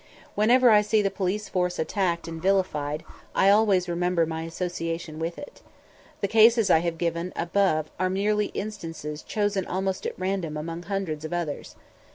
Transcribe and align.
Whenever 0.33 0.71
I 0.71 0.81
see 0.81 1.03
the 1.03 1.11
police 1.11 1.47
force 1.47 1.77
attacked 1.77 2.27
and 2.27 2.41
vilified, 2.41 3.03
I 3.35 3.51
always 3.51 3.87
remember 3.87 4.25
my 4.25 4.41
association 4.45 5.19
with 5.19 5.37
it. 5.37 5.61
The 6.21 6.27
cases 6.27 6.71
I 6.71 6.79
have 6.79 6.97
given 6.97 7.31
above 7.35 7.91
are 7.99 8.09
merely 8.09 8.47
instances 8.55 9.21
chosen 9.21 9.67
almost 9.67 10.07
at 10.07 10.17
random 10.17 10.57
among 10.57 10.81
hundreds 10.81 11.23
of 11.23 11.33
others. 11.33 11.75